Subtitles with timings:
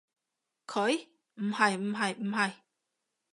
[0.65, 1.09] 佢？
[1.35, 2.53] 唔係唔係唔係